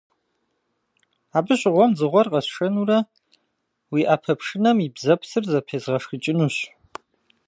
Абы 1.37 1.53
щыгъуэм 1.59 1.91
дзыгъуэр 1.95 2.27
къэсшэнурэ, 2.31 2.99
уи 3.91 4.01
Ӏэпэпшынэм 4.07 4.77
и 4.85 4.87
бзэпсыр 4.95 5.43
зэпезгъэшхыкӀынущ. 5.51 6.55